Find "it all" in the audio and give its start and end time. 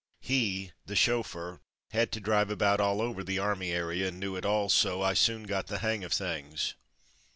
4.35-4.67